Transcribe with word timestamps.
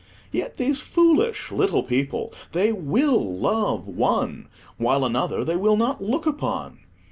Yet 0.31 0.57
these 0.57 0.81
foolish 0.81 1.51
little 1.51 1.83
people! 1.83 2.33
they 2.53 2.71
will 2.73 3.21
love 3.37 3.85
one, 3.87 4.47
while 4.77 5.05
another 5.05 5.45
they 5.45 5.55
will 5.55 5.77
not 5.77 6.03
look 6.03 6.25
upon. 6.25 6.79